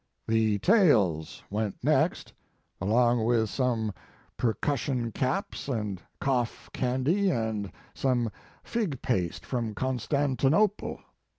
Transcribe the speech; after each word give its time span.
The 0.27 0.57
tails 0.57 1.43
went 1.51 1.83
next, 1.83 2.33
along 2.81 3.23
with 3.23 3.51
some 3.51 3.93
percussion 4.35 5.11
caps 5.11 5.67
and 5.67 6.01
cough 6.19 6.71
candy, 6.73 7.29
and 7.29 7.71
some 7.93 8.31
figpaste 8.63 9.45
from 9.45 9.75
Constantinople. 9.75 11.01